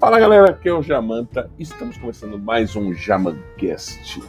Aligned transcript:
Fala 0.00 0.18
galera, 0.18 0.52
aqui 0.52 0.66
é 0.66 0.72
o 0.72 0.82
Jamanta. 0.82 1.50
Estamos 1.58 1.98
começando 1.98 2.38
mais 2.38 2.74
um 2.74 2.94
Jamancast. 2.94 4.22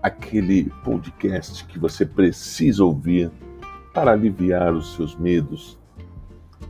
Aquele 0.00 0.70
podcast 0.84 1.64
que 1.64 1.76
você 1.76 2.06
precisa 2.06 2.84
ouvir 2.84 3.32
para 3.92 4.12
aliviar 4.12 4.74
os 4.74 4.94
seus 4.94 5.16
medos, 5.16 5.76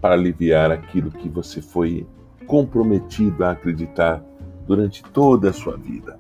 para 0.01 0.15
aliviar 0.15 0.71
aquilo 0.71 1.11
que 1.11 1.29
você 1.29 1.61
foi 1.61 2.07
comprometido 2.47 3.45
a 3.45 3.51
acreditar 3.51 4.25
durante 4.67 5.03
toda 5.03 5.51
a 5.51 5.53
sua 5.53 5.77
vida. 5.77 6.19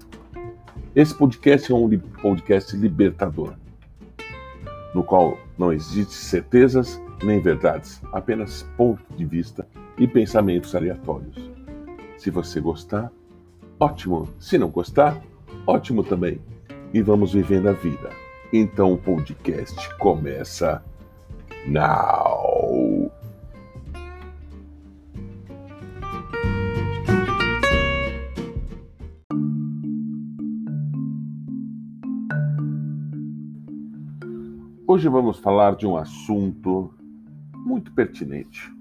Esse 0.95 1.15
podcast 1.15 1.73
é 1.73 1.75
um 1.75 1.99
podcast 2.21 2.77
libertador, 2.77 3.55
no 4.95 5.03
qual 5.03 5.39
não 5.57 5.73
existe 5.73 6.13
certezas 6.13 7.01
nem 7.23 7.41
verdades, 7.41 8.03
apenas 8.13 8.65
ponto 8.77 9.03
de 9.17 9.25
vista 9.25 9.67
e 9.99 10.07
pensamentos 10.07 10.75
aleatórios. 10.75 11.51
Se 12.17 12.31
você 12.31 12.61
gostar, 12.61 13.11
ótimo. 13.79 14.29
Se 14.39 14.59
não 14.59 14.69
gostar, 14.69 15.21
ótimo 15.67 16.03
também. 16.03 16.41
E 16.93 17.03
vamos 17.03 17.33
vivendo 17.33 17.69
a 17.69 17.73
vida. 17.73 18.11
Então 18.53 18.93
o 18.93 18.99
podcast 18.99 19.95
começa 19.97 20.83
now. 21.67 23.11
Hoje 34.87 35.07
vamos 35.07 35.39
falar 35.39 35.77
de 35.77 35.87
um 35.87 35.97
assunto 35.97 36.95
muito 37.55 37.93
pertinente. 37.93 38.78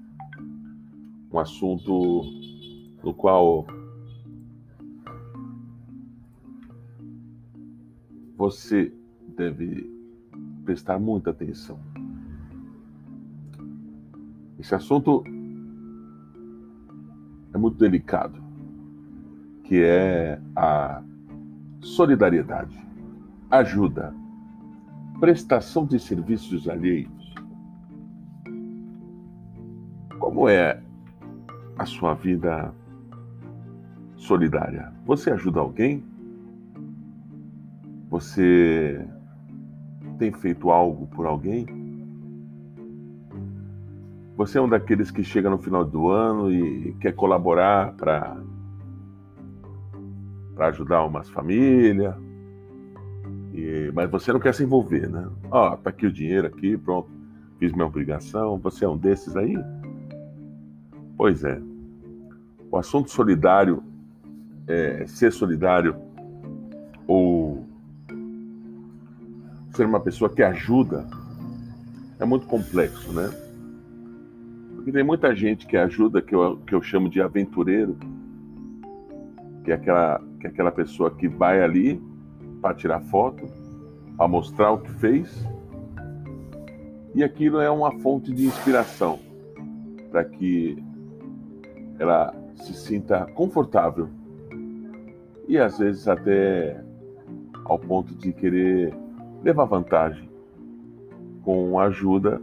Um 1.31 1.39
assunto 1.39 2.23
no 3.03 3.13
qual 3.13 3.67
você 8.37 8.93
deve 9.35 9.89
prestar 10.63 10.99
muita 10.99 11.31
atenção. 11.31 11.79
Esse 14.59 14.73
assunto 14.73 15.23
é 17.53 17.57
muito 17.57 17.77
delicado, 17.77 18.41
que 19.63 19.81
é 19.83 20.41
a 20.55 21.03
solidariedade, 21.81 22.77
ajuda, 23.51 24.13
prestação 25.19 25.85
de 25.85 25.99
serviços 25.99 26.67
alheios 26.67 27.17
como 30.37 30.47
é 30.49 30.83
a 31.77 31.85
sua 31.85 32.13
vida 32.13 32.73
solidária? 34.15 34.91
Você 35.05 35.31
ajuda 35.31 35.59
alguém? 35.59 36.03
Você 38.09 39.05
tem 40.17 40.31
feito 40.31 40.69
algo 40.71 41.07
por 41.07 41.25
alguém? 41.25 41.65
Você 44.35 44.57
é 44.57 44.61
um 44.61 44.69
daqueles 44.69 45.09
que 45.11 45.23
chega 45.23 45.49
no 45.49 45.57
final 45.57 45.83
do 45.83 46.09
ano 46.09 46.51
e 46.51 46.93
quer 46.99 47.13
colaborar 47.13 47.93
para 47.93 48.37
para 50.55 50.69
ajudar 50.69 51.05
umas 51.05 51.29
famílias, 51.29 52.15
e, 53.57 53.91
mas 53.91 54.09
você 54.09 54.31
não 54.31 54.39
quer 54.39 54.53
se 54.53 54.63
envolver, 54.63 55.09
né? 55.09 55.27
Ó, 55.49 55.73
oh, 55.73 55.77
tá 55.77 55.89
aqui 55.89 56.05
o 56.05 56.11
dinheiro 56.11 56.45
aqui, 56.45 56.77
pronto, 56.77 57.09
fiz 57.57 57.73
minha 57.73 57.87
obrigação. 57.87 58.59
Você 58.59 58.85
é 58.85 58.87
um 58.87 58.97
desses 58.97 59.35
aí? 59.35 59.55
Pois 61.17 61.43
é. 61.43 61.59
O 62.69 62.77
assunto 62.77 63.09
solidário, 63.09 63.83
é, 64.67 65.05
ser 65.07 65.31
solidário 65.31 65.95
ou 67.07 67.65
ser 69.71 69.85
uma 69.85 69.99
pessoa 69.99 70.29
que 70.29 70.43
ajuda 70.43 71.07
é 72.19 72.25
muito 72.25 72.45
complexo, 72.45 73.11
né? 73.13 73.29
Porque 74.75 74.91
tem 74.91 75.03
muita 75.03 75.35
gente 75.35 75.65
que 75.65 75.75
ajuda, 75.75 76.21
que 76.21 76.35
eu, 76.35 76.57
que 76.57 76.73
eu 76.73 76.81
chamo 76.81 77.09
de 77.09 77.21
aventureiro, 77.21 77.97
que 79.63 79.71
é 79.71 79.75
aquela, 79.75 80.21
que 80.39 80.47
é 80.47 80.49
aquela 80.49 80.71
pessoa 80.71 81.11
que 81.11 81.27
vai 81.27 81.61
ali 81.61 82.01
para 82.61 82.75
tirar 82.75 83.01
foto, 83.01 83.45
para 84.15 84.27
mostrar 84.27 84.71
o 84.71 84.79
que 84.79 84.91
fez, 84.93 85.47
e 87.13 87.23
aquilo 87.23 87.59
é 87.59 87.69
uma 87.69 87.91
fonte 87.99 88.33
de 88.33 88.45
inspiração 88.45 89.19
para 90.11 90.23
que 90.23 90.83
ela 91.99 92.33
se 92.55 92.73
sinta 92.73 93.25
confortável 93.33 94.09
e 95.47 95.57
às 95.57 95.77
vezes 95.77 96.07
até 96.07 96.83
ao 97.65 97.79
ponto 97.79 98.13
de 98.15 98.33
querer 98.33 98.93
levar 99.43 99.65
vantagem 99.65 100.29
com 101.43 101.79
ajuda 101.79 102.41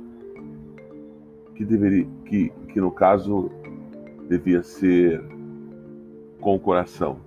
que 1.54 1.64
deveria 1.64 2.06
que, 2.24 2.50
que 2.72 2.80
no 2.80 2.90
caso 2.90 3.50
devia 4.28 4.62
ser 4.62 5.22
com 6.40 6.56
o 6.56 6.60
coração, 6.60 7.18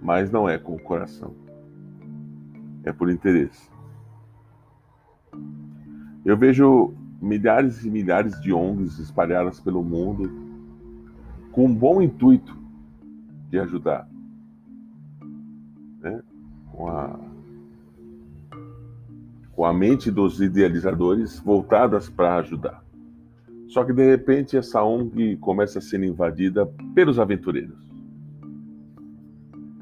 mas 0.00 0.30
não 0.30 0.48
é 0.48 0.58
com 0.58 0.74
o 0.74 0.80
coração. 0.80 1.34
É 2.82 2.92
por 2.92 3.10
interesse. 3.10 3.70
Eu 6.24 6.36
vejo 6.36 6.94
milhares 7.20 7.84
e 7.84 7.90
milhares 7.90 8.40
de 8.40 8.52
ONGs 8.52 8.98
espalhadas 8.98 9.60
pelo 9.60 9.82
mundo 9.82 10.49
com 11.52 11.66
um 11.66 11.74
bom 11.74 12.00
intuito 12.00 12.56
de 13.48 13.58
ajudar, 13.58 14.08
né? 16.00 16.22
com, 16.70 16.88
a, 16.88 17.18
com 19.52 19.64
a 19.64 19.72
mente 19.72 20.10
dos 20.10 20.40
idealizadores 20.40 21.40
voltadas 21.40 22.08
para 22.08 22.36
ajudar. 22.36 22.82
Só 23.68 23.84
que 23.84 23.92
de 23.92 24.04
repente 24.04 24.56
essa 24.56 24.82
ONG 24.82 25.36
começa 25.36 25.78
a 25.78 25.82
ser 25.82 26.02
invadida 26.02 26.66
pelos 26.94 27.18
aventureiros. 27.18 27.78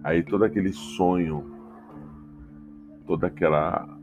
Aí 0.05 0.23
todo 0.23 0.45
aquele 0.45 0.73
sonho, 0.73 1.51
toda 3.07 3.27
aquela 3.27 3.99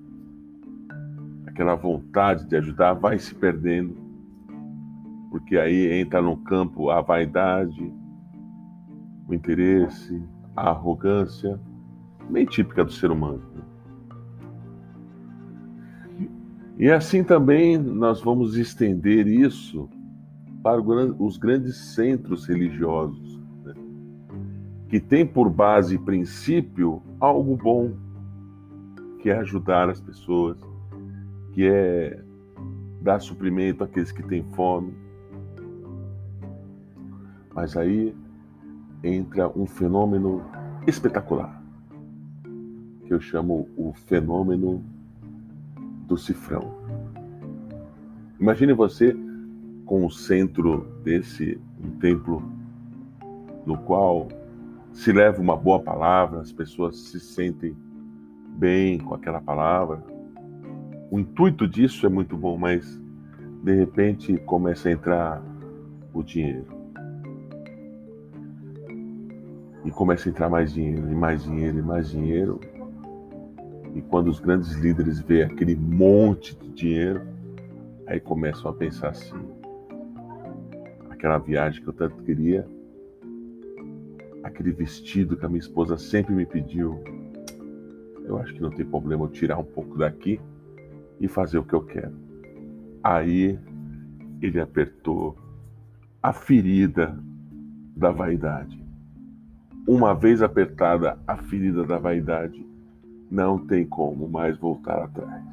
aquela 1.47 1.75
vontade 1.75 2.45
de 2.45 2.57
ajudar 2.57 2.93
vai 2.93 3.17
se 3.17 3.33
perdendo 3.33 4.04
porque 5.29 5.57
aí 5.57 5.99
entra 5.99 6.21
no 6.21 6.37
campo 6.37 6.89
a 6.89 7.01
vaidade, 7.01 7.93
o 9.27 9.33
interesse, 9.33 10.21
a 10.55 10.69
arrogância, 10.69 11.59
bem 12.29 12.45
típica 12.45 12.83
do 12.83 12.91
ser 12.91 13.11
humano. 13.11 13.41
E 16.77 16.89
assim 16.89 17.23
também 17.23 17.77
nós 17.77 18.21
vamos 18.21 18.57
estender 18.57 19.27
isso 19.27 19.89
para 20.61 20.81
os 20.81 21.37
grandes 21.37 21.93
centros 21.93 22.45
religiosos, 22.47 23.39
né? 23.63 23.73
que 24.89 24.99
tem 24.99 25.25
por 25.25 25.49
base 25.49 25.95
e 25.95 25.99
princípio 25.99 27.01
algo 27.19 27.55
bom, 27.55 27.93
que 29.21 29.29
é 29.29 29.37
ajudar 29.37 29.89
as 29.89 30.01
pessoas, 30.01 30.59
que 31.53 31.65
é 31.65 32.21
dar 33.01 33.19
suprimento 33.19 33.83
àqueles 33.83 34.11
que 34.11 34.23
têm 34.23 34.43
fome, 34.53 34.93
mas 37.55 37.77
aí 37.77 38.13
entra 39.01 39.47
um 39.57 39.65
fenômeno 39.65 40.43
espetacular, 40.85 41.63
que 43.05 43.13
eu 43.13 43.21
chamo 43.21 43.69
o 43.77 43.93
fenômeno 43.93 44.83
do 46.05 46.17
cifrão. 46.17 46.75
Imagine 48.39 48.73
você 48.73 49.15
com 49.85 50.05
o 50.05 50.11
centro 50.11 50.85
desse 51.03 51.59
um 51.81 51.91
templo 51.91 52.43
no 53.65 53.77
qual 53.77 54.27
se 54.91 55.11
leva 55.11 55.41
uma 55.41 55.55
boa 55.55 55.79
palavra, 55.79 56.41
as 56.41 56.51
pessoas 56.51 56.97
se 56.97 57.19
sentem 57.19 57.75
bem 58.57 58.97
com 58.97 59.13
aquela 59.13 59.39
palavra. 59.39 60.03
O 61.09 61.19
intuito 61.19 61.67
disso 61.67 62.05
é 62.05 62.09
muito 62.09 62.35
bom, 62.35 62.57
mas 62.57 63.01
de 63.63 63.73
repente 63.73 64.37
começa 64.37 64.89
a 64.89 64.91
entrar 64.91 65.41
o 66.13 66.23
dinheiro. 66.23 66.74
Começa 69.95 70.27
a 70.27 70.29
entrar 70.29 70.49
mais 70.49 70.73
dinheiro, 70.73 71.09
e 71.09 71.15
mais 71.15 71.43
dinheiro, 71.43 71.79
e 71.79 71.81
mais 71.81 72.09
dinheiro. 72.09 72.59
E 73.95 74.01
quando 74.01 74.27
os 74.27 74.39
grandes 74.39 74.73
líderes 74.73 75.21
veem 75.21 75.43
aquele 75.43 75.75
monte 75.75 76.53
de 76.55 76.69
dinheiro, 76.69 77.21
aí 78.05 78.19
começam 78.19 78.69
a 78.69 78.73
pensar 78.73 79.09
assim: 79.09 79.39
aquela 81.09 81.37
viagem 81.37 81.81
que 81.81 81.87
eu 81.87 81.93
tanto 81.93 82.21
queria, 82.23 82.67
aquele 84.43 84.71
vestido 84.71 85.37
que 85.37 85.45
a 85.45 85.49
minha 85.49 85.59
esposa 85.59 85.97
sempre 85.97 86.35
me 86.35 86.45
pediu, 86.45 87.01
eu 88.25 88.37
acho 88.37 88.53
que 88.53 88.61
não 88.61 88.71
tem 88.71 88.85
problema 88.85 89.23
eu 89.23 89.29
tirar 89.29 89.57
um 89.57 89.63
pouco 89.63 89.97
daqui 89.97 90.41
e 91.21 91.27
fazer 91.27 91.57
o 91.57 91.63
que 91.63 91.73
eu 91.73 91.81
quero. 91.81 92.13
Aí 93.01 93.57
ele 94.41 94.59
apertou 94.59 95.37
a 96.21 96.33
ferida 96.33 97.17
da 97.95 98.11
vaidade. 98.11 98.84
Uma 99.87 100.15
vez 100.15 100.41
apertada 100.41 101.19
a 101.27 101.37
ferida 101.37 101.83
da 101.83 101.99
vaidade, 101.99 102.65
não 103.29 103.59
tem 103.59 103.85
como 103.85 104.27
mais 104.27 104.57
voltar 104.57 105.03
atrás. 105.03 105.43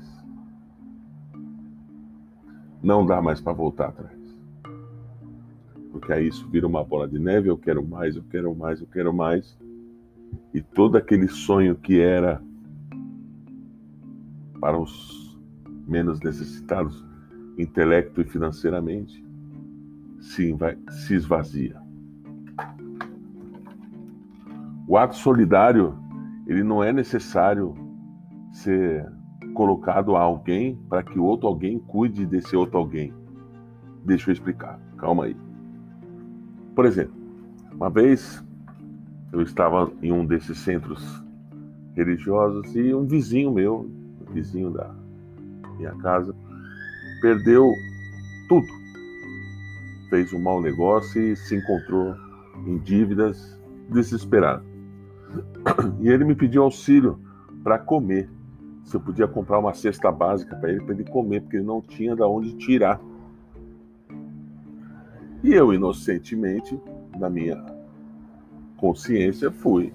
Não 2.82 3.04
dá 3.04 3.20
mais 3.20 3.40
para 3.40 3.52
voltar 3.52 3.88
atrás. 3.88 4.18
Porque 5.90 6.12
aí 6.12 6.28
isso 6.28 6.48
vira 6.48 6.66
uma 6.66 6.82
bola 6.82 7.06
de 7.06 7.18
neve, 7.18 7.48
eu 7.48 7.58
quero 7.58 7.86
mais, 7.86 8.16
eu 8.16 8.22
quero 8.30 8.54
mais, 8.54 8.80
eu 8.80 8.86
quero 8.86 9.12
mais. 9.12 9.58
E 10.54 10.62
todo 10.62 10.96
aquele 10.96 11.28
sonho 11.28 11.76
que 11.76 12.00
era 12.00 12.42
para 14.58 14.78
os 14.78 15.38
menos 15.86 16.20
necessitados, 16.20 17.04
intelecto 17.58 18.20
e 18.20 18.24
financeiramente, 18.24 19.22
se, 20.20 20.56
se 20.88 21.14
esvazia. 21.14 21.81
O 24.92 24.98
ato 24.98 25.16
solidário, 25.16 25.94
ele 26.46 26.62
não 26.62 26.84
é 26.84 26.92
necessário 26.92 27.74
ser 28.50 29.10
colocado 29.54 30.14
a 30.16 30.20
alguém 30.20 30.76
para 30.86 31.02
que 31.02 31.18
outro 31.18 31.48
alguém 31.48 31.78
cuide 31.78 32.26
desse 32.26 32.54
outro 32.54 32.76
alguém. 32.76 33.10
Deixa 34.04 34.28
eu 34.28 34.34
explicar, 34.34 34.78
calma 34.98 35.24
aí. 35.24 35.36
Por 36.74 36.84
exemplo, 36.84 37.14
uma 37.72 37.88
vez 37.88 38.44
eu 39.32 39.40
estava 39.40 39.90
em 40.02 40.12
um 40.12 40.26
desses 40.26 40.58
centros 40.58 41.24
religiosos 41.94 42.76
e 42.76 42.92
um 42.92 43.06
vizinho 43.06 43.50
meu, 43.50 43.90
vizinho 44.30 44.70
da 44.72 44.94
minha 45.78 45.94
casa, 46.02 46.36
perdeu 47.22 47.66
tudo. 48.46 48.68
Fez 50.10 50.34
um 50.34 50.42
mau 50.42 50.60
negócio 50.60 51.18
e 51.18 51.34
se 51.34 51.56
encontrou 51.56 52.14
em 52.66 52.76
dívidas, 52.76 53.58
desesperado. 53.88 54.71
E 56.00 56.08
ele 56.08 56.24
me 56.24 56.34
pediu 56.34 56.62
auxílio 56.62 57.18
para 57.62 57.78
comer. 57.78 58.28
Se 58.84 58.96
eu 58.96 59.00
podia 59.00 59.28
comprar 59.28 59.58
uma 59.58 59.72
cesta 59.72 60.10
básica 60.10 60.56
para 60.56 60.70
ele, 60.70 60.80
para 60.80 60.94
ele 60.94 61.04
comer, 61.04 61.40
porque 61.42 61.56
ele 61.56 61.66
não 61.66 61.80
tinha 61.80 62.16
de 62.16 62.22
onde 62.22 62.54
tirar. 62.56 63.00
E 65.42 65.52
eu, 65.52 65.72
inocentemente, 65.72 66.78
na 67.18 67.30
minha 67.30 67.64
consciência, 68.76 69.50
fui, 69.50 69.92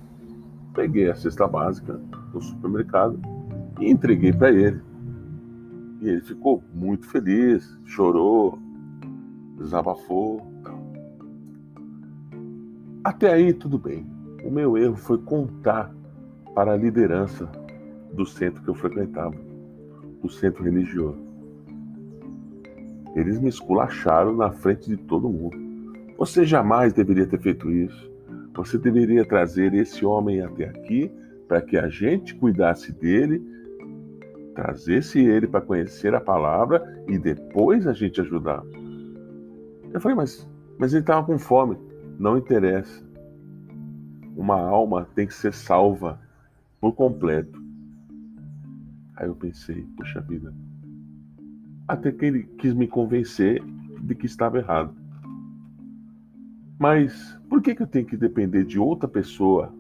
peguei 0.74 1.10
a 1.10 1.16
cesta 1.16 1.48
básica 1.48 2.00
do 2.32 2.42
supermercado 2.42 3.20
e 3.80 3.90
entreguei 3.90 4.32
para 4.32 4.52
ele. 4.52 4.82
E 6.02 6.10
ele 6.10 6.22
ficou 6.22 6.64
muito 6.74 7.08
feliz, 7.08 7.78
chorou, 7.86 8.60
desabafou. 9.58 10.46
Até 13.04 13.32
aí 13.32 13.54
tudo 13.54 13.78
bem. 13.78 14.17
O 14.48 14.50
meu 14.50 14.78
erro 14.78 14.96
foi 14.96 15.18
contar 15.18 15.94
para 16.56 16.72
a 16.72 16.78
liderança 16.78 17.52
do 18.14 18.26
centro 18.26 18.64
que 18.64 18.70
eu 18.70 18.74
frequentava, 18.74 19.36
o 20.24 20.30
centro 20.30 20.64
religioso. 20.64 21.20
Eles 23.14 23.42
me 23.42 23.50
esculacharam 23.50 24.38
na 24.38 24.50
frente 24.50 24.90
de 24.90 24.96
todo 24.96 25.28
mundo. 25.28 25.58
Você 26.18 26.46
jamais 26.46 26.94
deveria 26.94 27.28
ter 27.28 27.42
feito 27.42 27.70
isso. 27.70 28.10
Você 28.56 28.78
deveria 28.78 29.26
trazer 29.26 29.74
esse 29.74 30.06
homem 30.06 30.40
até 30.40 30.64
aqui 30.64 31.12
para 31.46 31.62
que 31.62 31.78
a 31.78 31.90
gente 31.90 32.34
cuidasse 32.34 32.94
dele 32.94 33.46
trazesse 34.56 35.20
ele 35.20 35.46
para 35.46 35.60
conhecer 35.60 36.16
a 36.16 36.22
palavra 36.22 37.04
e 37.06 37.20
depois 37.20 37.86
a 37.86 37.92
gente 37.92 38.22
ajudar. 38.22 38.64
Eu 39.92 40.00
falei, 40.00 40.16
mas, 40.16 40.50
mas 40.80 40.94
ele 40.94 41.02
estava 41.02 41.26
com 41.26 41.38
fome. 41.38 41.78
Não 42.18 42.38
interessa. 42.38 43.07
Uma 44.38 44.62
alma 44.62 45.04
tem 45.16 45.26
que 45.26 45.34
ser 45.34 45.52
salva 45.52 46.22
por 46.80 46.94
completo. 46.94 47.60
Aí 49.16 49.28
eu 49.28 49.36
pensei, 49.36 49.88
poxa 49.98 50.22
vida. 50.22 50.54
Até 51.88 52.12
que 52.12 52.24
ele 52.24 52.44
quis 52.60 52.72
me 52.76 52.88
convencer 52.88 53.64
de 54.00 54.14
que 54.14 54.28
estava 54.28 54.60
errado. 54.60 54.96
Mas 56.78 57.36
por 57.50 57.64
que, 57.64 57.74
que 57.74 57.82
eu 57.82 57.88
tenho 57.88 58.06
que 58.06 58.16
depender 58.16 58.64
de 58.64 58.78
outra 58.78 59.08
pessoa 59.08 59.74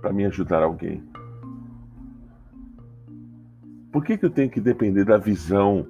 para 0.00 0.12
me 0.12 0.24
ajudar 0.24 0.64
alguém? 0.64 1.00
Por 3.92 4.02
que, 4.04 4.18
que 4.18 4.26
eu 4.26 4.30
tenho 4.30 4.50
que 4.50 4.60
depender 4.60 5.04
da 5.04 5.18
visão 5.18 5.86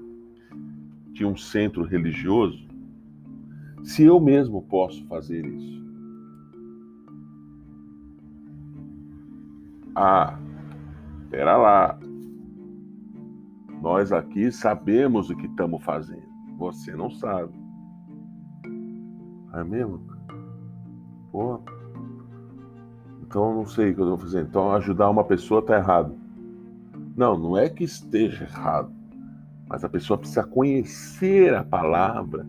de 1.10 1.24
um 1.24 1.34
centro 1.34 1.84
religioso 1.84 2.68
se 3.82 4.02
eu 4.02 4.20
mesmo 4.20 4.60
posso 4.60 5.06
fazer 5.06 5.46
isso? 5.46 5.83
Ah, 9.94 10.37
espera 11.23 11.56
lá. 11.56 11.99
Nós 13.81 14.12
aqui 14.12 14.50
sabemos 14.50 15.31
o 15.31 15.37
que 15.37 15.46
estamos 15.46 15.82
fazendo. 15.85 16.25
Você 16.58 16.96
não 16.96 17.11
sabe. 17.11 17.52
É 19.52 19.62
mesmo? 19.62 20.00
Pô. 21.31 21.61
Então 23.23 23.55
não 23.55 23.67
sei 23.67 23.91
o 23.91 23.94
que 23.94 24.00
eu 24.00 24.05
estou 24.05 24.19
fazendo. 24.19 24.49
Então 24.49 24.73
ajudar 24.73 25.11
uma 25.11 25.25
pessoa 25.25 25.61
está 25.61 25.76
errado. 25.76 26.14
Não, 27.17 27.38
não 27.38 27.56
é 27.56 27.69
que 27.69 27.85
esteja 27.85 28.44
errado, 28.44 28.93
mas 29.69 29.85
a 29.85 29.88
pessoa 29.88 30.19
precisa 30.19 30.43
conhecer 30.43 31.55
a 31.55 31.62
palavra 31.62 32.44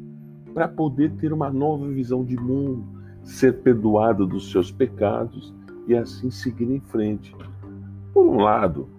para 0.54 0.68
poder 0.68 1.12
ter 1.18 1.32
uma 1.32 1.52
nova 1.52 1.88
visão 1.88 2.26
de 2.26 2.36
mundo, 2.36 2.84
ser 3.22 3.62
perdoado 3.62 4.26
dos 4.26 4.52
seus 4.52 4.72
pecados 4.72 5.54
e 5.88 5.96
assim 5.96 6.30
seguir 6.30 6.70
em 6.70 6.80
frente. 6.80 7.36
Por 8.14 8.26
um 8.26 8.38
lado, 8.38 8.90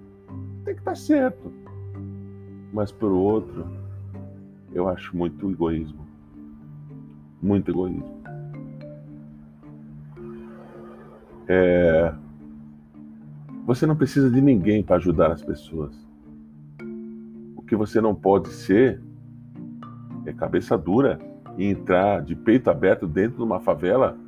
tem 0.65 0.75
que 0.75 0.81
estar 0.81 0.93
tá 0.93 0.95
certo, 0.95 1.53
mas 2.73 2.93
por 2.93 3.11
outro, 3.11 3.67
eu 4.73 4.89
acho 4.89 5.17
muito 5.17 5.51
egoísmo. 5.51 6.07
Muito 7.43 7.71
egoísmo. 7.71 8.17
É, 11.49 12.13
você 13.65 13.87
não 13.87 13.97
precisa 13.97 14.31
de 14.31 14.41
ninguém 14.41 14.83
para 14.83 14.97
ajudar 14.97 15.33
as 15.33 15.43
pessoas. 15.43 15.95
O 17.57 17.63
que 17.63 17.77
você 17.77 18.01
não 18.01 18.15
pode 18.15 18.49
ser 18.49 19.01
é 20.25 20.33
cabeça 20.33 20.77
dura 20.77 21.19
e 21.57 21.65
entrar 21.65 22.23
de 22.23 22.35
peito 22.35 22.69
aberto 22.69 23.07
dentro 23.07 23.39
de 23.39 23.43
uma 23.43 23.61
favela 23.61 24.19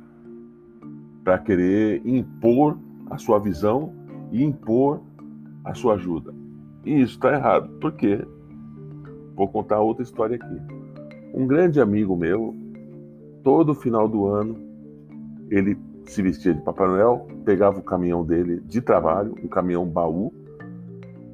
para 1.23 1.37
querer 1.37 2.01
impor 2.05 2.77
a 3.09 3.17
sua 3.17 3.39
visão 3.39 3.93
e 4.31 4.43
impor 4.43 5.01
a 5.63 5.73
sua 5.73 5.95
ajuda. 5.95 6.33
E 6.85 7.01
isso 7.01 7.13
está 7.13 7.33
errado. 7.33 7.69
Por 7.79 7.91
quê? 7.93 8.25
Vou 9.35 9.47
contar 9.47 9.79
outra 9.79 10.03
história 10.03 10.35
aqui. 10.35 10.61
Um 11.33 11.45
grande 11.45 11.79
amigo 11.79 12.15
meu, 12.15 12.55
todo 13.43 13.73
final 13.73 14.07
do 14.07 14.25
ano, 14.25 14.57
ele 15.49 15.77
se 16.05 16.21
vestia 16.21 16.53
de 16.53 16.61
Papai 16.61 16.87
Noel, 16.87 17.27
pegava 17.45 17.79
o 17.79 17.83
caminhão 17.83 18.25
dele 18.25 18.61
de 18.65 18.81
trabalho, 18.81 19.35
um 19.43 19.47
caminhão 19.47 19.85
baú, 19.85 20.33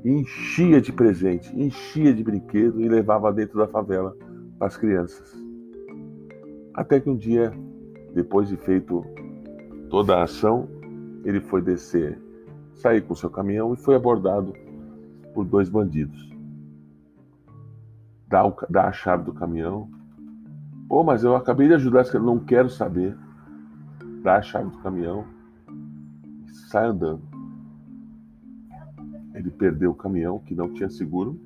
enchia 0.03 0.81
de 0.81 0.91
presente, 0.91 1.51
enchia 1.57 2.13
de 2.13 2.23
brinquedo 2.23 2.79
e 2.81 2.87
levava 2.87 3.31
dentro 3.31 3.57
da 3.57 3.67
favela 3.67 4.15
para 4.57 4.67
as 4.67 4.77
crianças. 4.77 5.33
Até 6.73 6.99
que 6.99 7.09
um 7.09 7.15
dia, 7.15 7.53
depois 8.13 8.49
de 8.49 8.57
feito 8.57 9.03
toda 9.95 10.17
a 10.17 10.23
ação, 10.23 10.67
ele 11.23 11.39
foi 11.39 11.61
descer, 11.61 12.21
sair 12.73 12.99
com 12.99 13.15
seu 13.15 13.29
caminhão 13.29 13.73
e 13.73 13.77
foi 13.77 13.95
abordado 13.95 14.53
por 15.33 15.45
dois 15.45 15.69
bandidos. 15.69 16.29
Dá, 18.27 18.45
o, 18.45 18.53
dá 18.69 18.89
a 18.89 18.91
chave 18.91 19.23
do 19.23 19.33
caminhão. 19.33 19.89
Pô, 20.89 21.01
mas 21.01 21.23
eu 21.23 21.33
acabei 21.33 21.69
de 21.69 21.75
ajudar, 21.75 22.03
não 22.19 22.39
quero 22.39 22.69
saber 22.69 23.15
dá 24.21 24.35
a 24.35 24.41
chave 24.41 24.69
do 24.69 24.77
caminhão 24.79 25.23
e 26.45 26.53
sai 26.53 26.87
andando. 26.87 27.21
Ele 29.33 29.49
perdeu 29.49 29.91
o 29.91 29.95
caminhão 29.95 30.39
que 30.39 30.53
não 30.53 30.73
tinha 30.73 30.89
seguro, 30.89 31.39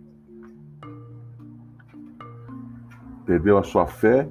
perdeu 3.28 3.60
a 3.60 3.64
sua 3.64 3.86
fé 3.86 4.28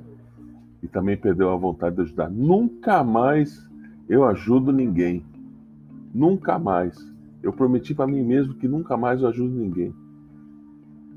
e 0.82 0.88
também 0.88 1.16
perdeu 1.16 1.52
a 1.52 1.56
vontade 1.56 1.94
de 1.94 2.02
ajudar. 2.02 2.28
Nunca 2.28 3.04
mais 3.04 3.67
eu 4.08 4.24
ajudo 4.24 4.72
ninguém. 4.72 5.24
Nunca 6.14 6.58
mais. 6.58 6.96
Eu 7.42 7.52
prometi 7.52 7.94
para 7.94 8.06
mim 8.06 8.22
mesmo 8.24 8.54
que 8.54 8.66
nunca 8.66 8.96
mais 8.96 9.20
eu 9.20 9.28
ajudo 9.28 9.54
ninguém. 9.54 9.94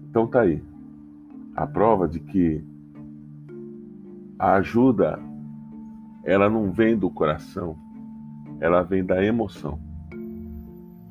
Então 0.09 0.27
tá 0.27 0.41
aí. 0.41 0.61
A 1.55 1.65
prova 1.65 2.07
de 2.07 2.19
que 2.19 2.63
a 4.37 4.55
ajuda 4.55 5.19
ela 6.23 6.49
não 6.49 6.71
vem 6.71 6.97
do 6.97 7.09
coração, 7.09 7.75
ela 8.59 8.83
vem 8.83 9.03
da 9.03 9.23
emoção. 9.23 9.79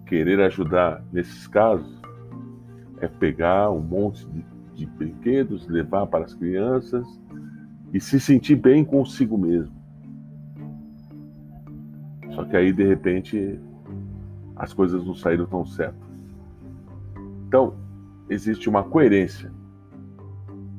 Querer 0.07 0.41
ajudar 0.41 1.05
nesses 1.13 1.47
casos 1.47 2.01
é 3.01 3.09
pegar 3.09 3.71
um 3.71 3.81
monte 3.81 4.27
de, 4.27 4.45
de 4.75 4.87
brinquedos, 4.87 5.67
levar 5.67 6.07
para 6.07 6.25
as 6.25 6.35
crianças 6.35 7.07
e 7.93 8.01
se 8.01 8.21
sentir 8.21 8.57
bem 8.57 8.85
consigo 8.85 9.37
mesmo. 9.37 9.80
Só 12.35 12.45
que 12.45 12.57
aí, 12.57 12.73
de 12.73 12.85
repente, 12.85 13.59
as 14.57 14.73
coisas 14.73 15.05
não 15.05 15.15
saíram 15.15 15.47
tão 15.47 15.65
certas. 15.65 16.09
Então, 17.47 17.75
existe 18.29 18.69
uma 18.69 18.85
coerência 18.85 19.51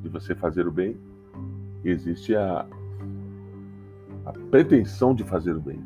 de 0.02 0.10
você 0.10 0.34
fazer 0.34 0.68
o 0.68 0.72
bem 0.72 0.98
e 1.84 1.90
existe 1.90 2.36
a, 2.36 2.66
a 4.26 4.32
pretensão 4.50 5.14
de 5.14 5.24
fazer 5.24 5.56
o 5.56 5.60
bem. 5.60 5.84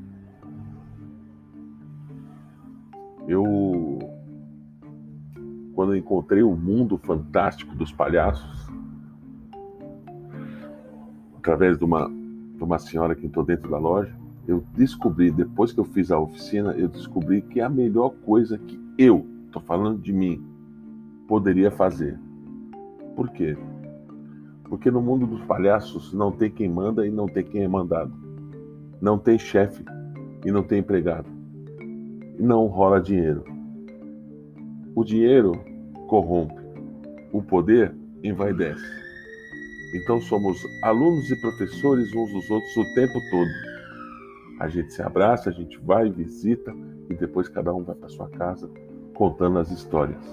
Eu, 3.27 3.97
quando 5.73 5.95
encontrei 5.95 6.43
o 6.43 6.55
mundo 6.55 6.97
fantástico 6.99 7.75
dos 7.75 7.91
palhaços, 7.91 8.69
através 11.37 11.77
de 11.77 11.83
uma, 11.83 12.07
de 12.07 12.63
uma 12.63 12.77
senhora 12.77 13.15
que 13.15 13.25
entrou 13.25 13.43
dentro 13.43 13.69
da 13.71 13.77
loja, 13.77 14.15
eu 14.47 14.63
descobri, 14.75 15.31
depois 15.31 15.71
que 15.71 15.79
eu 15.79 15.85
fiz 15.85 16.11
a 16.11 16.19
oficina, 16.19 16.73
eu 16.73 16.87
descobri 16.87 17.41
que 17.41 17.59
a 17.59 17.69
melhor 17.69 18.09
coisa 18.25 18.57
que 18.57 18.79
eu, 18.97 19.25
estou 19.47 19.61
falando 19.61 19.99
de 19.99 20.13
mim, 20.13 20.43
poderia 21.27 21.71
fazer. 21.71 22.19
Por 23.15 23.29
quê? 23.29 23.57
Porque 24.65 24.91
no 24.91 25.01
mundo 25.01 25.25
dos 25.25 25.41
palhaços 25.45 26.13
não 26.13 26.31
tem 26.31 26.51
quem 26.51 26.69
manda 26.69 27.05
e 27.05 27.11
não 27.11 27.27
tem 27.27 27.43
quem 27.43 27.63
é 27.63 27.67
mandado. 27.67 28.13
Não 29.01 29.17
tem 29.17 29.37
chefe 29.37 29.83
e 30.45 30.51
não 30.51 30.63
tem 30.63 30.79
empregado. 30.79 31.27
Não 32.39 32.67
rola 32.67 32.99
dinheiro. 32.99 33.43
O 34.95 35.03
dinheiro 35.03 35.53
corrompe. 36.07 36.61
O 37.31 37.41
poder 37.41 37.95
envaidece. 38.23 38.83
Então 39.95 40.19
somos 40.21 40.57
alunos 40.83 41.29
e 41.31 41.39
professores 41.39 42.13
uns 42.13 42.31
dos 42.31 42.49
outros 42.49 42.77
o 42.77 42.93
tempo 42.95 43.19
todo. 43.31 43.74
A 44.59 44.67
gente 44.67 44.93
se 44.93 45.01
abraça, 45.01 45.49
a 45.49 45.53
gente 45.53 45.77
vai, 45.79 46.09
visita 46.09 46.73
e 47.09 47.13
depois 47.13 47.49
cada 47.49 47.73
um 47.73 47.83
vai 47.83 47.95
para 47.95 48.09
sua 48.09 48.29
casa 48.29 48.69
contando 49.13 49.59
as 49.59 49.71
histórias. 49.71 50.23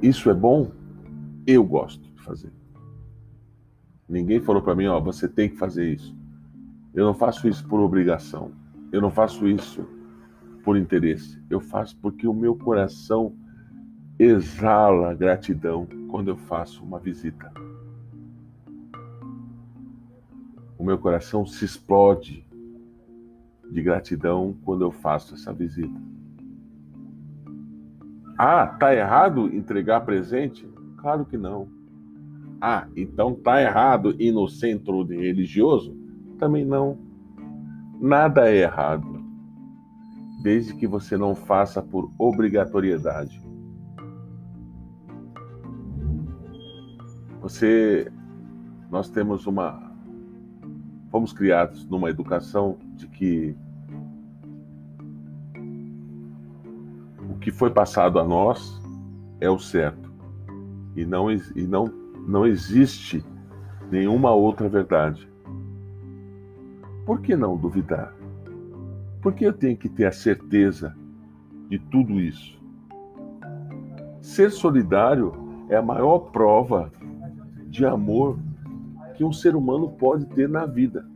Isso 0.00 0.28
é 0.28 0.34
bom? 0.34 0.72
Eu 1.46 1.62
gosto 1.62 2.02
de 2.12 2.22
fazer. 2.22 2.52
Ninguém 4.08 4.40
falou 4.40 4.60
para 4.60 4.74
mim, 4.74 4.86
ó, 4.86 5.00
você 5.00 5.28
tem 5.28 5.48
que 5.48 5.56
fazer 5.56 5.94
isso. 5.94 6.16
Eu 6.92 7.06
não 7.06 7.14
faço 7.14 7.48
isso 7.48 7.66
por 7.66 7.80
obrigação. 7.80 8.50
Eu 8.90 9.00
não 9.00 9.10
faço 9.10 9.46
isso 9.46 9.86
por 10.64 10.76
interesse. 10.76 11.40
Eu 11.48 11.60
faço 11.60 11.96
porque 11.98 12.26
o 12.26 12.34
meu 12.34 12.56
coração 12.56 13.34
exala 14.18 15.14
gratidão 15.14 15.86
quando 16.10 16.28
eu 16.28 16.36
faço 16.36 16.84
uma 16.84 16.98
visita. 16.98 17.51
O 20.82 20.84
meu 20.84 20.98
coração 20.98 21.46
se 21.46 21.64
explode 21.64 22.44
de 23.70 23.80
gratidão 23.80 24.56
quando 24.64 24.82
eu 24.82 24.90
faço 24.90 25.32
essa 25.32 25.52
visita. 25.52 25.96
Ah, 28.36 28.66
tá 28.66 28.92
errado 28.92 29.46
entregar 29.54 30.00
presente? 30.00 30.68
Claro 30.96 31.24
que 31.24 31.38
não. 31.38 31.68
Ah, 32.60 32.88
então 32.96 33.32
tá 33.32 33.62
errado 33.62 34.20
ir 34.20 34.32
no 34.32 34.48
centro 34.48 35.04
religioso? 35.04 35.96
Também 36.36 36.64
não. 36.64 36.98
Nada 38.00 38.50
é 38.50 38.56
errado, 38.56 39.24
desde 40.42 40.74
que 40.74 40.88
você 40.88 41.16
não 41.16 41.36
faça 41.36 41.80
por 41.80 42.10
obrigatoriedade. 42.18 43.40
Você, 47.40 48.10
nós 48.90 49.08
temos 49.08 49.46
uma 49.46 49.91
fomos 51.12 51.30
criados 51.32 51.84
numa 51.84 52.08
educação 52.08 52.78
de 52.96 53.06
que 53.06 53.54
o 57.30 57.38
que 57.38 57.52
foi 57.52 57.70
passado 57.70 58.18
a 58.18 58.24
nós 58.24 58.80
é 59.38 59.50
o 59.50 59.58
certo 59.58 60.10
e 60.96 61.04
não 61.04 61.30
e 61.30 61.66
não 61.68 61.84
não 62.26 62.46
existe 62.46 63.22
nenhuma 63.90 64.30
outra 64.30 64.68
verdade. 64.68 65.28
Por 67.04 67.20
que 67.20 67.36
não 67.36 67.56
duvidar? 67.56 68.14
Por 69.20 69.34
que 69.34 69.44
eu 69.44 69.52
tenho 69.52 69.76
que 69.76 69.88
ter 69.88 70.06
a 70.06 70.12
certeza 70.12 70.96
de 71.68 71.78
tudo 71.78 72.20
isso? 72.20 72.58
Ser 74.20 74.50
solidário 74.50 75.32
é 75.68 75.76
a 75.76 75.82
maior 75.82 76.30
prova 76.30 76.90
de 77.66 77.84
amor 77.84 78.38
que 79.22 79.24
um 79.24 79.32
ser 79.32 79.54
humano 79.54 79.88
pode 79.88 80.26
ter 80.26 80.48
na 80.48 80.66
vida. 80.66 81.06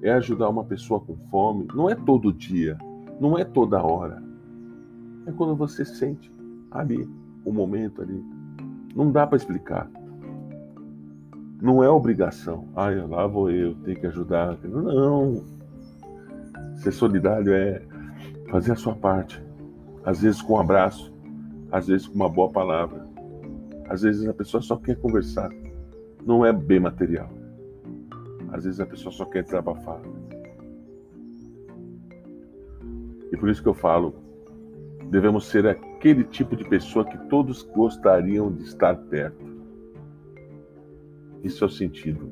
É 0.00 0.10
ajudar 0.14 0.48
uma 0.48 0.64
pessoa 0.64 0.98
com 0.98 1.14
fome, 1.30 1.68
não 1.74 1.90
é 1.90 1.94
todo 1.94 2.32
dia, 2.32 2.78
não 3.20 3.38
é 3.38 3.44
toda 3.44 3.82
hora. 3.82 4.22
É 5.26 5.32
quando 5.32 5.54
você 5.54 5.84
sente 5.84 6.32
ali, 6.70 7.06
o 7.44 7.52
momento 7.52 8.00
ali. 8.00 8.24
Não 8.96 9.12
dá 9.12 9.26
para 9.26 9.36
explicar. 9.36 9.86
Não 11.60 11.84
é 11.84 11.90
obrigação. 11.90 12.66
Ah, 12.74 12.88
lá 13.06 13.26
vou 13.26 13.50
eu, 13.50 13.74
tenho 13.84 14.00
que 14.00 14.06
ajudar. 14.06 14.58
Não. 14.64 15.44
Ser 16.76 16.92
solidário 16.92 17.52
é 17.52 17.82
fazer 18.48 18.72
a 18.72 18.76
sua 18.76 18.94
parte. 18.94 19.44
Às 20.06 20.22
vezes 20.22 20.40
com 20.40 20.54
um 20.54 20.58
abraço, 20.58 21.12
às 21.70 21.86
vezes 21.86 22.06
com 22.06 22.14
uma 22.14 22.30
boa 22.30 22.50
palavra. 22.50 23.06
Às 23.90 24.00
vezes 24.00 24.26
a 24.26 24.32
pessoa 24.32 24.62
só 24.62 24.76
quer 24.76 24.96
conversar 24.96 25.50
não 26.24 26.44
é 26.44 26.52
bem 26.52 26.80
material. 26.80 27.30
Às 28.52 28.64
vezes 28.64 28.80
a 28.80 28.86
pessoa 28.86 29.12
só 29.12 29.24
quer 29.24 29.42
desabafar. 29.42 30.00
E 33.32 33.36
por 33.36 33.48
isso 33.48 33.62
que 33.62 33.68
eu 33.68 33.74
falo, 33.74 34.14
devemos 35.10 35.46
ser 35.46 35.66
aquele 35.66 36.24
tipo 36.24 36.54
de 36.54 36.64
pessoa 36.68 37.04
que 37.04 37.16
todos 37.28 37.62
gostariam 37.62 38.52
de 38.52 38.62
estar 38.62 38.94
perto. 38.94 39.52
Isso 41.42 41.64
é 41.64 41.66
o 41.66 41.70
sentido. 41.70 42.30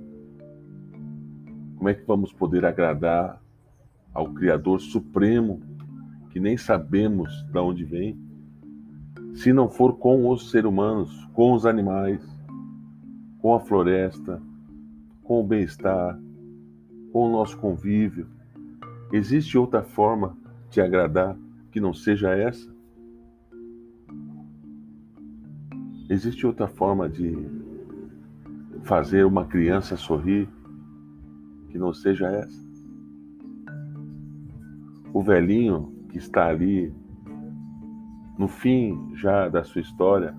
Como 1.77 1.89
é 1.89 1.95
que 1.95 2.07
vamos 2.07 2.33
poder 2.33 2.65
agradar 2.67 3.41
ao 4.13 4.29
Criador 4.33 4.81
Supremo, 4.81 5.63
que 6.31 6.39
nem 6.39 6.57
sabemos 6.57 7.43
de 7.51 7.59
onde 7.59 7.85
vem, 7.85 8.19
se 9.35 9.53
não 9.53 9.69
for 9.69 9.97
com 9.97 10.29
os 10.29 10.51
seres 10.51 10.69
humanos, 10.69 11.29
com 11.33 11.55
os 11.55 11.65
animais, 11.65 12.21
com 13.41 13.55
a 13.55 13.61
floresta, 13.61 14.41
com 15.23 15.41
o 15.41 15.47
bem-estar, 15.47 16.19
com 17.13 17.29
o 17.29 17.33
nosso 17.33 17.57
convívio. 17.59 18.27
Existe 19.13 19.57
outra 19.57 19.83
forma 19.83 20.37
de 20.69 20.81
agradar 20.81 21.37
que 21.73 21.81
não 21.81 21.93
seja 21.93 22.31
essa? 22.37 22.71
Existe 26.09 26.47
outra 26.47 26.67
forma 26.67 27.09
de 27.09 27.37
fazer 28.83 29.25
uma 29.25 29.45
criança 29.45 29.97
sorrir 29.97 30.49
que 31.69 31.79
não 31.79 31.93
seja 31.93 32.27
essa? 32.29 32.69
O 35.13 35.23
velhinho 35.23 35.95
que 36.09 36.19
está 36.19 36.49
ali 36.49 36.93
no 38.37 38.49
fim 38.49 39.15
já 39.15 39.49
da 39.49 39.63
sua 39.63 39.81
história, 39.81 40.35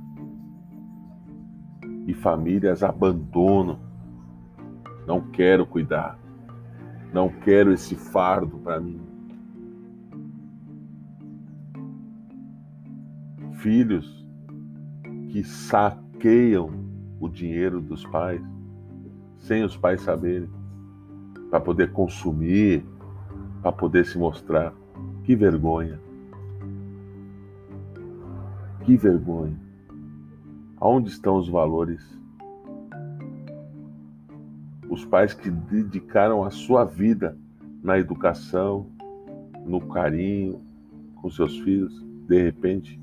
e 2.11 2.13
famílias 2.13 2.83
abandonam. 2.83 3.79
Não 5.07 5.21
quero 5.21 5.65
cuidar. 5.65 6.19
Não 7.13 7.29
quero 7.29 7.71
esse 7.71 7.95
fardo 7.95 8.57
para 8.59 8.79
mim. 8.79 9.01
Filhos 13.53 14.25
que 15.29 15.43
saqueiam 15.43 16.69
o 17.19 17.29
dinheiro 17.29 17.79
dos 17.81 18.05
pais 18.05 18.41
sem 19.37 19.63
os 19.63 19.75
pais 19.75 20.01
saberem, 20.01 20.49
para 21.49 21.59
poder 21.59 21.91
consumir, 21.91 22.85
para 23.61 23.71
poder 23.71 24.05
se 24.05 24.17
mostrar. 24.17 24.73
Que 25.23 25.35
vergonha. 25.35 25.99
Que 28.85 28.95
vergonha. 28.95 29.70
Aonde 30.81 31.09
estão 31.09 31.37
os 31.37 31.47
valores? 31.47 32.01
Os 34.89 35.05
pais 35.05 35.31
que 35.31 35.51
dedicaram 35.51 36.43
a 36.43 36.49
sua 36.49 36.83
vida 36.83 37.37
na 37.83 37.99
educação, 37.99 38.87
no 39.63 39.79
carinho 39.79 40.59
com 41.21 41.29
seus 41.29 41.59
filhos, 41.59 42.03
de 42.27 42.41
repente 42.41 42.99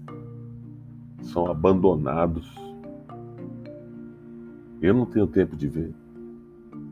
são 1.23 1.47
abandonados. 1.47 2.53
Eu 4.83 4.93
não 4.93 5.07
tenho 5.07 5.29
tempo 5.29 5.55
de 5.55 5.69
ver. 5.69 5.95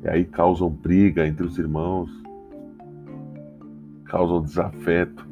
E 0.05 0.09
aí 0.09 0.25
causam 0.25 0.71
briga 0.71 1.27
entre 1.27 1.45
os 1.45 1.59
irmãos, 1.59 2.13
causam 4.05 4.41
desafeto, 4.41 5.27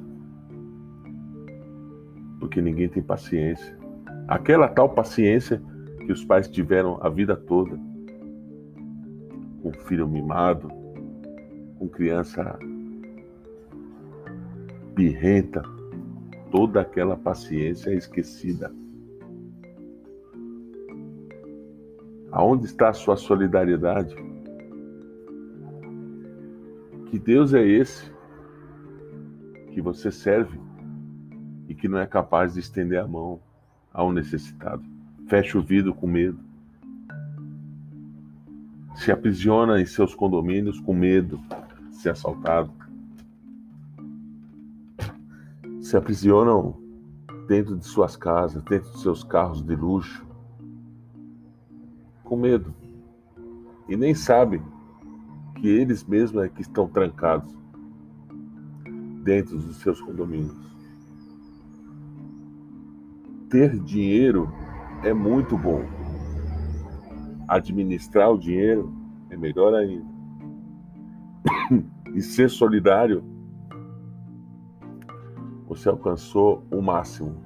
porque 2.41 2.61
ninguém 2.61 2.89
tem 2.89 3.01
paciência 3.01 3.84
aquela 4.29 4.69
tal 4.69 4.89
paciência 4.89 5.63
que 5.99 6.13
os 6.13 6.25
pais 6.25 6.49
tiveram 6.49 6.99
a 7.03 7.09
vida 7.09 7.37
toda. 7.37 7.79
com 9.63 9.73
filho 9.73 10.07
mimado, 10.07 10.69
com 11.79 11.89
criança 11.89 12.59
birrenta, 14.95 15.63
toda 16.51 16.83
aquela 16.83 17.17
paciência 17.17 17.89
é 17.89 17.95
esquecida. 17.95 18.71
Aonde 22.31 22.67
está 22.67 22.91
a 22.91 22.93
sua 22.93 23.17
solidariedade? 23.17 24.15
Que 27.07 27.19
Deus 27.19 27.55
é 27.55 27.67
esse 27.67 28.13
que 29.71 29.81
você 29.81 30.13
serve 30.13 30.61
e 31.69 31.75
que 31.75 31.89
não 31.89 31.99
é 31.99 32.07
capaz 32.07 32.53
de 32.53 32.61
estender 32.61 33.01
a 33.01 33.07
mão 33.07 33.41
ao 33.95 34.13
necessitado? 34.13 34.83
Fecha 35.29 35.57
o 35.57 35.63
vidro 35.63 35.95
com 35.95 36.07
medo. 36.07 36.39
Se 38.97 39.11
aprisiona 39.11 39.81
em 39.81 39.87
seus 39.87 40.15
condomínios 40.15 40.81
com 40.81 40.93
medo 40.93 41.41
de 41.89 41.97
ser 41.97 42.11
assaltado. 42.11 42.71
Se 45.81 45.97
aprisionam 45.97 46.77
dentro 47.47 47.77
de 47.77 47.87
suas 47.87 48.17
casas, 48.17 48.63
dentro 48.65 48.91
de 48.93 48.99
seus 48.99 49.23
carros 49.23 49.63
de 49.63 49.77
luxo, 49.77 50.27
com 52.23 52.37
medo. 52.37 52.75
E 53.89 53.97
nem 53.97 54.15
sabem 54.15 54.63
que 55.57 55.69
eles 55.69 56.05
mesmos 56.05 56.45
é 56.45 56.49
que 56.49 56.63
estão 56.63 56.89
trancados 56.89 57.55
dentro 59.23 59.59
dos 59.59 59.77
seus 59.77 60.01
condomínios. 60.01 60.74
Ter 63.55 63.79
dinheiro 63.79 64.53
é 65.05 65.15
muito 65.15 65.57
bom. 65.57 65.85
Administrar 67.47 68.29
o 68.33 68.37
dinheiro 68.37 68.93
é 69.31 69.37
melhor 69.37 69.73
ainda. 69.73 70.05
E 72.13 72.21
ser 72.21 72.51
solidário, 72.51 73.23
você 75.69 75.89
alcançou 75.89 76.67
o 76.69 76.83
máximo 76.83 77.37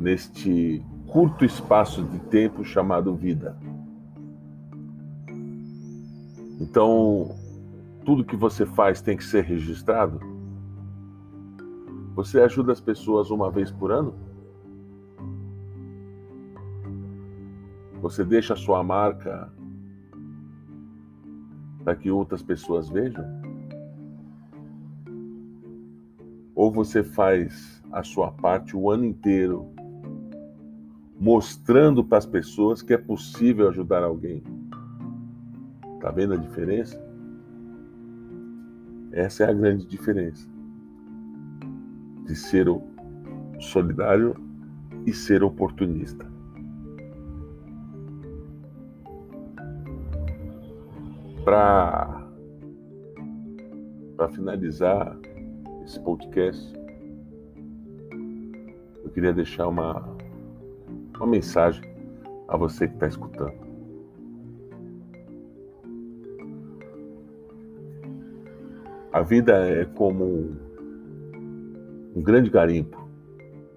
neste 0.00 0.84
curto 1.06 1.44
espaço 1.44 2.02
de 2.02 2.18
tempo 2.18 2.64
chamado 2.64 3.14
vida. 3.14 3.56
Então, 6.60 7.36
tudo 8.04 8.24
que 8.24 8.34
você 8.34 8.66
faz 8.66 9.00
tem 9.00 9.16
que 9.16 9.22
ser 9.22 9.44
registrado? 9.44 10.33
Você 12.14 12.40
ajuda 12.40 12.70
as 12.70 12.80
pessoas 12.80 13.28
uma 13.28 13.50
vez 13.50 13.72
por 13.72 13.90
ano? 13.90 14.14
Você 18.00 18.24
deixa 18.24 18.54
a 18.54 18.56
sua 18.56 18.84
marca 18.84 19.52
para 21.82 21.96
que 21.96 22.12
outras 22.12 22.40
pessoas 22.40 22.88
vejam? 22.88 23.24
Ou 26.54 26.70
você 26.70 27.02
faz 27.02 27.82
a 27.90 28.04
sua 28.04 28.30
parte 28.30 28.76
o 28.76 28.88
ano 28.88 29.04
inteiro 29.04 29.68
mostrando 31.18 32.04
para 32.04 32.18
as 32.18 32.26
pessoas 32.26 32.80
que 32.80 32.94
é 32.94 32.98
possível 32.98 33.68
ajudar 33.70 34.04
alguém. 34.04 34.40
Tá 36.00 36.12
vendo 36.12 36.34
a 36.34 36.36
diferença? 36.36 37.02
Essa 39.10 39.44
é 39.44 39.50
a 39.50 39.52
grande 39.52 39.84
diferença 39.86 40.53
de 42.24 42.34
ser 42.34 42.66
solidário 43.60 44.34
e 45.06 45.12
ser 45.12 45.42
oportunista. 45.42 46.26
Para 51.44 52.28
finalizar 54.32 55.16
esse 55.84 56.00
podcast, 56.00 56.74
eu 59.04 59.10
queria 59.10 59.32
deixar 59.32 59.68
uma 59.68 60.14
uma 61.18 61.26
mensagem 61.26 61.82
a 62.48 62.56
você 62.56 62.88
que 62.88 62.94
está 62.94 63.06
escutando. 63.06 63.54
A 69.12 69.22
vida 69.22 69.52
é 69.68 69.84
como 69.84 70.56
um 72.14 72.22
grande 72.22 72.48
garimpo 72.48 72.96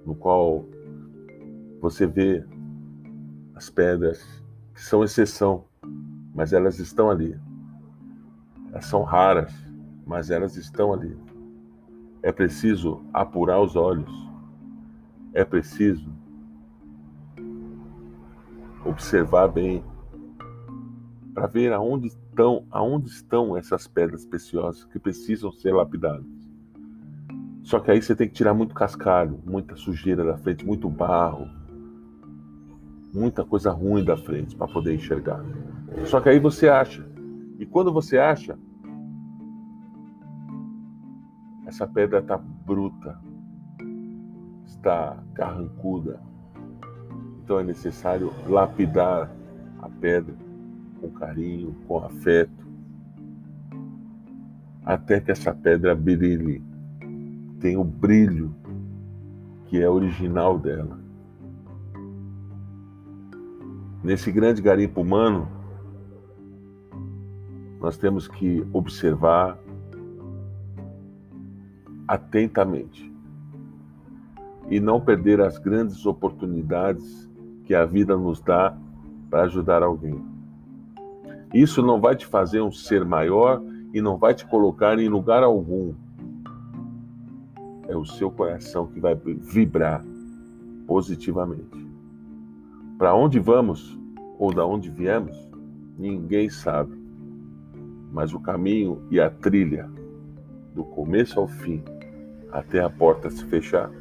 no 0.06 0.14
qual 0.14 0.66
você 1.82 2.06
vê 2.06 2.46
as 3.56 3.70
pedras 3.70 4.24
que 4.74 4.84
são 4.84 5.04
exceção, 5.04 5.66
mas 6.36 6.54
elas 6.54 6.78
estão 6.78 7.10
ali. 7.10 7.38
Elas 8.72 8.86
são 8.86 9.02
raras, 9.02 9.52
mas 10.06 10.30
elas 10.30 10.56
estão 10.56 10.94
ali. 10.94 11.18
É 12.22 12.32
preciso 12.32 13.04
apurar 13.12 13.60
os 13.60 13.76
olhos. 13.76 14.12
É 15.34 15.44
preciso 15.44 16.10
observar 18.86 19.48
bem 19.48 19.84
para 21.34 21.48
ver 21.48 21.74
aonde 21.74 22.08
estão, 22.08 22.66
aonde 22.72 23.10
estão 23.10 23.58
essas 23.58 23.88
pedras 23.88 24.26
preciosas 24.26 24.86
que 24.86 25.00
precisam 25.00 25.52
ser 25.52 25.74
lapidadas. 25.74 26.37
Só 27.68 27.82
que 27.82 27.92
aí 27.92 28.02
você 28.02 28.16
tem 28.16 28.30
que 28.30 28.34
tirar 28.34 28.54
muito 28.54 28.74
cascalho, 28.74 29.42
muita 29.46 29.76
sujeira 29.76 30.24
da 30.24 30.38
frente, 30.38 30.66
muito 30.66 30.90
barro, 30.90 31.50
muita 33.14 33.44
coisa 33.44 33.72
ruim 33.72 34.06
da 34.06 34.16
frente 34.16 34.56
para 34.56 34.72
poder 34.72 34.96
enxergar. 34.96 35.44
Só 36.06 36.22
que 36.22 36.30
aí 36.30 36.40
você 36.40 36.70
acha. 36.70 37.06
E 37.60 37.66
quando 37.66 37.92
você 37.92 38.18
acha, 38.18 38.58
essa 41.66 41.86
pedra 41.86 42.20
está 42.20 42.38
bruta, 42.38 43.20
está 44.66 45.22
carrancuda, 45.34 46.22
então 47.44 47.60
é 47.60 47.66
necessário 47.66 48.32
lapidar 48.48 49.30
a 49.82 49.90
pedra 49.90 50.34
com 51.02 51.10
carinho, 51.10 51.76
com 51.86 51.98
afeto, 51.98 52.66
até 54.86 55.20
que 55.20 55.32
essa 55.32 55.54
pedra 55.54 55.94
brilhe, 55.94 56.64
tenha 57.60 57.80
o 57.80 57.84
brilho 57.84 58.54
que 59.66 59.82
é 59.82 59.90
original 59.90 60.58
dela. 60.58 61.00
Nesse 64.04 64.32
grande 64.32 64.62
garimpo 64.62 65.02
humano, 65.02 65.48
nós 67.80 67.98
temos 67.98 68.28
que 68.28 68.66
observar 68.72 69.60
atentamente 72.08 73.14
e 74.70 74.80
não 74.80 75.00
perder 75.00 75.42
as 75.42 75.58
grandes 75.58 76.06
oportunidades 76.06 77.30
que 77.66 77.74
a 77.76 77.86
vida 77.86 78.16
nos 78.16 78.40
dá 78.40 78.78
para 79.30 79.44
ajudar 79.44 79.84
alguém. 79.84 80.24
Isso 81.54 81.82
não 81.82 82.00
vai 82.00 82.16
te 82.16 82.26
fazer 82.26 82.62
um 82.62 82.72
ser 82.72 83.06
maior 83.06 83.62
e 83.94 84.02
não 84.02 84.18
vai 84.18 84.34
te 84.34 84.46
colocar 84.46 85.00
em 85.00 85.10
lugar 85.10 85.44
algum. 85.44 85.94
É 87.88 87.96
o 87.96 88.06
seu 88.06 88.30
coração 88.30 88.88
que 88.88 89.00
vai 89.00 89.16
vibrar 89.16 90.04
positivamente. 90.86 91.88
Para 92.98 93.16
onde 93.16 93.40
vamos 93.40 93.98
ou 94.40 94.54
da 94.54 94.66
onde 94.66 94.90
viemos, 94.90 95.38
ninguém 95.98 96.50
sabe. 96.50 96.98
Mas 98.12 98.34
o 98.34 98.40
caminho 98.40 99.02
e 99.12 99.20
a 99.20 99.30
trilha, 99.30 99.90
do 100.74 100.84
começo 100.84 101.40
ao 101.40 101.48
fim, 101.48 101.84
até 102.52 102.80
a 102.80 102.90
porta 102.90 103.30
se 103.30 103.44
fechar, 103.46 103.92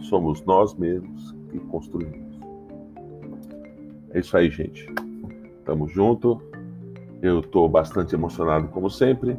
somos 0.00 0.42
nós 0.44 0.74
mesmos 0.74 1.34
que 1.50 1.58
construímos. 1.58 2.38
É 4.10 4.20
isso 4.20 4.36
aí, 4.36 4.50
gente. 4.50 4.86
Tamo 5.64 5.88
junto. 5.88 6.40
Eu 7.22 7.40
estou 7.40 7.68
bastante 7.68 8.14
emocionado, 8.14 8.68
como 8.68 8.90
sempre. 8.90 9.38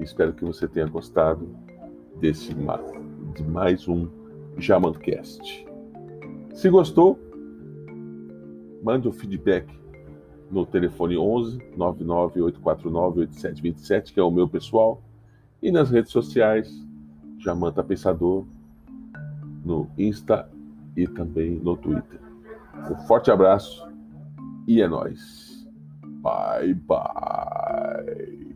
Espero 0.00 0.32
que 0.32 0.44
você 0.44 0.66
tenha 0.66 0.86
gostado 0.86 1.48
desse 2.20 2.54
de 3.34 3.42
mais 3.44 3.86
um 3.88 4.08
Jamantcast. 4.56 5.66
Se 6.54 6.68
gostou, 6.68 7.18
mande 8.82 9.08
um 9.08 9.12
feedback 9.12 9.66
no 10.50 10.66
telefone 10.66 11.16
11 11.16 11.58
99849 11.76 13.20
8727, 13.20 14.12
que 14.12 14.20
é 14.20 14.22
o 14.22 14.30
meu 14.30 14.48
pessoal, 14.48 15.02
e 15.62 15.70
nas 15.70 15.90
redes 15.90 16.10
sociais, 16.10 16.68
Jamanta 17.38 17.84
Pensador, 17.84 18.44
no 19.64 19.88
Insta 19.96 20.50
e 20.96 21.06
também 21.06 21.50
no 21.50 21.76
Twitter. 21.76 22.20
Um 22.90 22.96
forte 23.06 23.30
abraço 23.30 23.86
e 24.66 24.80
é 24.80 24.88
nóis. 24.88 25.68
Bye, 26.20 26.74
bye. 26.74 28.47